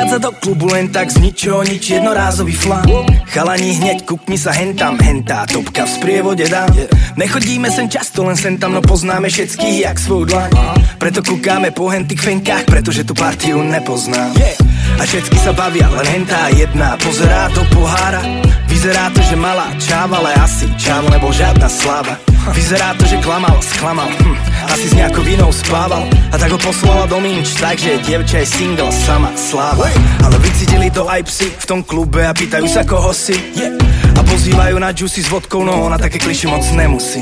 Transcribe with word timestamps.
Prichádza 0.00 0.32
do 0.32 0.32
klubu 0.32 0.64
len 0.72 0.88
tak 0.88 1.12
z 1.12 1.20
ničoho 1.20 1.60
nič 1.60 1.92
jednorázový 1.92 2.56
flám 2.56 2.88
Chalani 3.36 3.84
hneď 3.84 4.08
kukni 4.08 4.40
sa 4.40 4.48
hentam, 4.48 4.96
hentá 4.96 5.44
topka 5.44 5.84
v 5.84 5.92
sprievode 5.92 6.48
dám. 6.48 6.72
Nechodíme 7.20 7.68
sem 7.68 7.84
často, 7.84 8.24
len 8.24 8.32
sem 8.32 8.56
tam, 8.56 8.72
no 8.72 8.80
poznáme 8.80 9.28
všetkých 9.28 9.84
jak 9.84 10.00
svoju 10.00 10.32
dlaň. 10.32 10.50
Preto 10.96 11.20
kúkáme 11.20 11.76
po 11.76 11.92
hentých 11.92 12.16
fenkách, 12.16 12.64
pretože 12.64 13.04
tu 13.04 13.12
partiu 13.12 13.60
nepoznám. 13.60 14.32
A 14.96 15.04
všetky 15.04 15.36
sa 15.36 15.52
bavia, 15.52 15.92
len 15.92 16.08
hentá 16.08 16.48
jedna 16.48 16.96
Pozerá 16.96 17.52
do 17.52 17.60
pohára. 17.68 18.24
Vyzerá 18.72 19.12
to, 19.12 19.20
že 19.20 19.36
malá 19.36 19.68
čáva, 19.84 20.16
ale 20.16 20.32
asi 20.40 20.64
čáv, 20.80 21.12
nebo 21.12 21.28
žiadna 21.28 21.68
sláva 21.68 22.29
Vyzerá 22.48 22.96
to, 22.96 23.04
že 23.04 23.20
klamal, 23.20 23.60
sklamal 23.60 24.08
hm, 24.08 24.36
Asi 24.72 24.88
s 24.88 24.94
nejakou 24.96 25.20
vinou 25.20 25.52
spával. 25.52 26.08
A 26.32 26.40
tak 26.40 26.48
ho 26.48 26.58
poslala 26.58 27.04
do 27.04 27.20
minč 27.20 27.52
Takže 27.60 28.00
dievča 28.08 28.40
je 28.40 28.48
single, 28.48 28.88
sama 28.88 29.28
sláva. 29.36 29.92
Ale 30.24 30.36
vycítili 30.40 30.88
to 30.88 31.04
aj 31.04 31.20
psi 31.28 31.52
v 31.52 31.64
tom 31.68 31.80
klube 31.84 32.24
A 32.24 32.32
pýtajú 32.32 32.64
sa 32.64 32.80
koho 32.88 33.12
si. 33.12 33.36
Yeah. 33.52 33.76
A 34.16 34.24
pozývajú 34.24 34.80
na 34.80 34.96
juicy 34.96 35.20
s 35.20 35.28
vodkou 35.28 35.60
No 35.60 35.84
ona 35.84 36.00
také 36.00 36.16
kliši 36.16 36.48
moc 36.48 36.64
nemusí. 36.72 37.20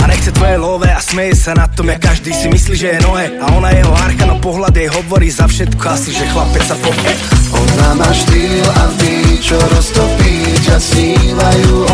A 0.00 0.08
nechce 0.08 0.32
tvoje 0.32 0.56
love 0.56 0.88
a 0.88 0.96
smeje 0.96 1.36
sa 1.36 1.52
na 1.52 1.68
tom, 1.68 1.92
jak 1.92 2.00
každý 2.00 2.32
si 2.32 2.48
myslí, 2.48 2.74
že 2.76 2.88
je 2.96 3.04
nohe 3.04 3.36
A 3.36 3.52
ona 3.52 3.68
jeho 3.68 3.92
archa, 3.92 4.24
no 4.24 4.40
pohľad 4.40 4.72
jej 4.72 4.88
hovorí 4.88 5.28
za 5.28 5.44
všetko 5.44 5.84
Asi, 5.84 6.16
že 6.16 6.24
chlapec 6.32 6.64
sa 6.64 6.72
pohne 6.80 7.12
Ona 7.52 7.88
má 8.00 8.08
štýl 8.08 8.64
a 8.64 8.84
tí, 8.96 9.36
čo 9.44 9.60
roztopí 9.60 10.40
ťa 10.64 10.76
snívajú 10.80 11.89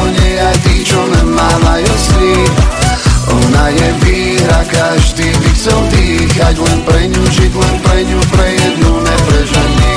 každý 4.87 5.29
by 5.35 5.51
chcel 5.59 5.81
dýchať 5.91 6.55
Len 6.63 6.79
pre 6.87 7.01
ňu 7.11 7.23
žiť, 7.27 7.53
len 7.59 7.75
pre 7.83 7.99
ňu, 8.07 8.21
pre 8.31 8.47
jednu 8.55 8.93
neprežení 9.03 9.95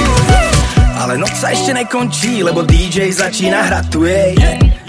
Ale 0.97 1.13
noc 1.21 1.33
sa 1.37 1.53
ešte 1.53 1.71
nekončí, 1.77 2.41
lebo 2.41 2.65
DJ 2.65 3.13
začína 3.13 3.69
hrať 3.69 3.85
tu 3.87 4.03
jej. 4.03 4.35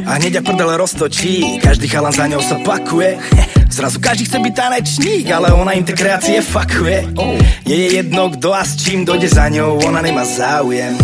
A 0.02 0.18
hneď 0.18 0.40
a 0.40 0.42
prdel 0.42 0.74
roztočí, 0.74 1.62
každý 1.62 1.86
chalan 1.86 2.10
za 2.10 2.26
ňou 2.26 2.42
sa 2.42 2.58
pakuje. 2.64 3.20
Zrazu 3.76 4.02
každý 4.02 4.26
chce 4.26 4.42
byť 4.42 4.54
tanečník, 4.56 5.26
ale 5.30 5.54
ona 5.54 5.78
im 5.78 5.86
tie 5.86 5.94
kreácie 5.94 6.42
fakuje. 6.42 7.06
Je 7.62 7.76
jej 7.76 8.02
jedno 8.02 8.26
kto 8.34 8.50
a 8.50 8.66
s 8.66 8.74
čím 8.82 9.06
dojde 9.06 9.30
za 9.30 9.46
ňou, 9.46 9.86
ona 9.86 10.02
nemá 10.02 10.26
záujem. 10.26 10.98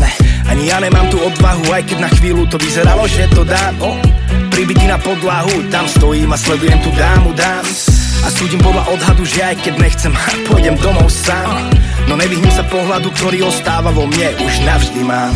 Ani 0.50 0.66
ja 0.66 0.82
nemám 0.82 1.06
tú 1.06 1.22
odvahu, 1.22 1.70
aj 1.70 1.86
keď 1.86 1.98
na 2.02 2.10
chvíľu 2.10 2.50
to 2.50 2.58
vyzeralo, 2.58 3.06
že 3.06 3.30
to 3.30 3.46
dám 3.46 3.78
Pribitý 4.50 4.90
na 4.90 4.98
podlahu, 4.98 5.70
tam 5.70 5.86
stojím 5.86 6.34
a 6.34 6.38
sledujem 6.40 6.80
tú 6.82 6.90
dámu, 6.98 7.30
dám 7.36 7.95
a 8.26 8.28
súdim 8.34 8.58
podľa 8.58 8.90
odhadu, 8.90 9.22
že 9.22 9.38
aj 9.38 9.56
keď 9.62 9.74
nechcem, 9.78 10.12
pôjdem 10.50 10.74
domov 10.82 11.06
sám. 11.06 11.46
No 12.10 12.18
nevyhnem 12.18 12.50
sa 12.50 12.66
pohľadu, 12.66 13.14
ktorý 13.14 13.46
ostáva 13.46 13.94
vo 13.94 14.10
mne, 14.10 14.34
už 14.42 14.66
navždy 14.66 15.00
mám. 15.06 15.30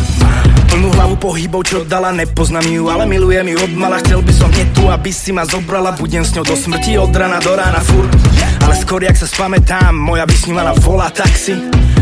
Plnú 0.67 0.91
hlavu 0.99 1.15
pohybov, 1.15 1.63
čo 1.63 1.87
dala, 1.87 2.11
nepoznám 2.11 2.67
ju, 2.67 2.91
ale 2.91 3.07
milujem 3.07 3.55
ju 3.55 3.57
od 3.63 3.73
mala. 3.79 4.03
Chcel 4.03 4.19
by 4.19 4.33
som 4.35 4.51
hneď 4.51 4.67
tu, 4.75 4.83
aby 4.91 5.11
si 5.11 5.31
ma 5.31 5.47
zobrala, 5.47 5.95
budem 5.95 6.23
s 6.23 6.35
ňou 6.35 6.43
do 6.43 6.55
smrti 6.55 6.99
od 6.99 7.15
rana 7.15 7.39
do 7.39 7.55
rána 7.55 7.79
furt. 7.79 8.11
Ale 8.59 8.75
skôr, 8.75 9.03
jak 9.07 9.15
sa 9.15 9.27
spamätám, 9.27 9.95
moja 9.95 10.27
vysnívaná 10.27 10.75
volá 10.83 11.07
taxi. 11.11 11.55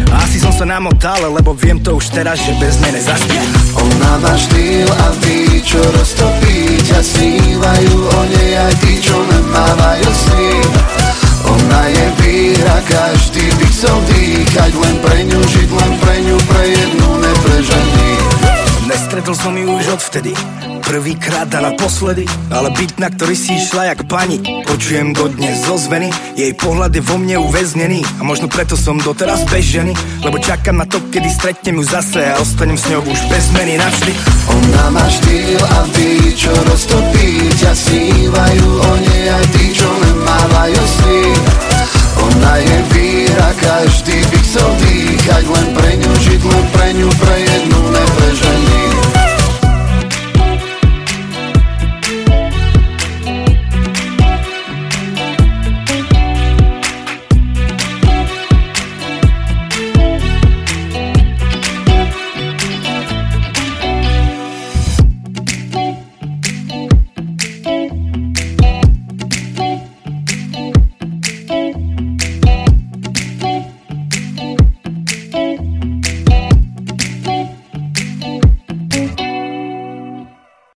A 0.09 0.25
asi 0.25 0.41
som 0.41 0.49
sa 0.49 0.65
namotal, 0.65 1.21
lebo 1.29 1.53
viem 1.53 1.77
to 1.77 2.01
už 2.01 2.09
teraz, 2.09 2.41
že 2.41 2.49
bez 2.57 2.81
nej 2.81 2.97
nezaspím 2.97 3.45
Ona 3.77 4.17
má 4.25 4.33
štýl 4.33 4.89
a 4.89 5.07
tí, 5.21 5.61
čo 5.61 5.77
roztopí. 5.77 6.81
Ťa 6.81 6.99
snívajú 7.01 7.93
o 7.93 8.19
nej 8.33 8.51
aj 8.57 8.73
tí, 8.81 8.93
čo 8.97 9.13
nemávajú 9.21 9.98
každý 12.89 13.45
by 13.55 13.65
chcel 13.69 13.97
dýchať 14.09 14.71
Len 14.73 14.95
pre 15.05 15.17
ňu 15.29 15.39
žiť, 15.39 15.69
len 15.69 15.93
pre 16.01 16.15
ňu, 16.25 16.37
pre 16.49 16.63
jednu 16.73 17.09
neprežení 17.21 18.09
Nestretol 18.89 19.37
som 19.37 19.53
ju 19.53 19.69
už 19.69 20.01
odvtedy. 20.01 20.33
Prvýkrát 20.81 21.45
a 21.53 21.61
naposledy. 21.61 22.25
Ale 22.49 22.73
byt, 22.73 22.97
na 22.97 23.13
ktorý 23.13 23.37
si 23.37 23.53
išla 23.61 23.93
jak 23.93 24.09
pani 24.09 24.41
Počujem 24.65 25.13
go 25.13 25.29
dnes 25.29 25.61
zo 25.61 25.77
zveny. 25.77 26.09
Jej 26.33 26.57
pohľad 26.57 26.97
je 26.97 27.05
vo 27.05 27.21
mne 27.21 27.37
uväznený. 27.37 28.01
A 28.17 28.25
možno 28.25 28.49
preto 28.49 28.73
som 28.73 28.97
doteraz 28.97 29.45
bez 29.45 29.69
ženy 29.69 29.93
Lebo 30.25 30.41
čakám 30.41 30.81
na 30.81 30.89
to, 30.89 31.05
kedy 31.13 31.29
stretnem 31.29 31.77
ju 31.77 31.85
zase 31.85 32.33
A 32.33 32.41
ostanem 32.41 32.81
s 32.81 32.89
ňou 32.89 33.05
už 33.05 33.19
bez 33.29 33.53
zmeny 33.53 33.77
navždy. 33.77 34.13
Ona 34.57 34.85
má 34.89 35.05
štýl 35.05 35.61
a 35.61 35.79
tí, 35.93 36.33
čo 36.33 36.49
roztopí. 36.49 37.45
Ťa 37.61 37.71
snívajú 37.77 38.67
o 38.73 38.91
nej 39.05 39.25
aj 39.37 39.45
tí, 39.53 39.68